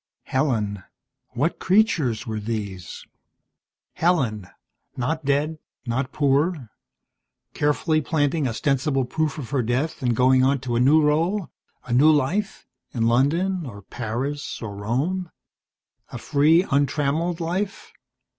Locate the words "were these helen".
2.25-4.47